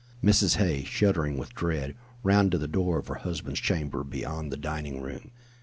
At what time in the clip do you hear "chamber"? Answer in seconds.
3.59-4.03